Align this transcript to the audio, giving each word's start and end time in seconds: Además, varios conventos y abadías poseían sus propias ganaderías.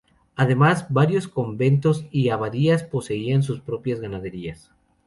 Además, 0.35 0.87
varios 0.89 1.27
conventos 1.27 2.07
y 2.09 2.29
abadías 2.29 2.83
poseían 2.83 3.43
sus 3.43 3.59
propias 3.61 3.99
ganaderías. 4.01 4.71